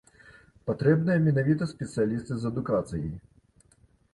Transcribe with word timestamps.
Патрэбныя 0.69 1.17
менавіта 1.27 1.63
спецыялісты 1.73 2.33
з 2.41 2.51
адукацыяй. 2.55 3.13